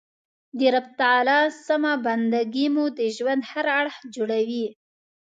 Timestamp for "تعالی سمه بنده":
0.99-2.41